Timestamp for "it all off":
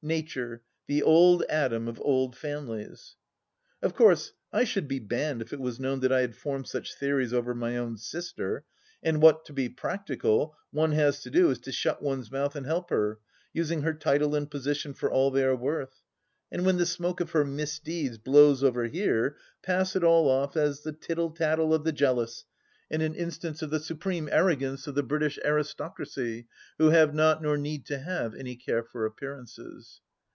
19.96-20.56